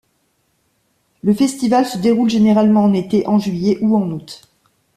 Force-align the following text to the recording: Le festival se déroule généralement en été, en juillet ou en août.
Le 1.21 1.31
festival 1.31 1.85
se 1.85 1.99
déroule 1.99 2.27
généralement 2.27 2.85
en 2.85 2.93
été, 2.93 3.27
en 3.27 3.37
juillet 3.37 3.77
ou 3.81 3.95
en 3.95 4.09
août. 4.09 4.49